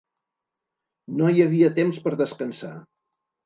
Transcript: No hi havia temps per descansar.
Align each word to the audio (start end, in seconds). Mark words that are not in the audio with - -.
No 1.21 1.29
hi 1.35 1.45
havia 1.47 1.71
temps 1.77 2.03
per 2.09 2.17
descansar. 2.25 2.75